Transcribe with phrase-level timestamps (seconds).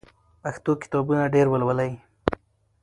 [0.41, 1.91] پښتو کتابونه ډېر ولولئ.